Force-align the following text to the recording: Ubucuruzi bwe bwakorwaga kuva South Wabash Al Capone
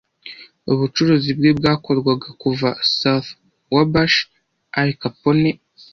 Ubucuruzi 0.71 1.29
bwe 1.37 1.51
bwakorwaga 1.59 2.29
kuva 2.41 2.69
South 2.97 3.29
Wabash 3.73 4.17
Al 4.79 4.89
Capone 5.01 5.49